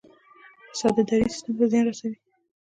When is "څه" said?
1.59-1.65